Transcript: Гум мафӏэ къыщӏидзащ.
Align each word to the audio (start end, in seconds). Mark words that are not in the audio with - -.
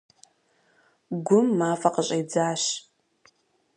Гум 1.25 1.47
мафӏэ 1.57 1.89
къыщӏидзащ. 1.93 2.63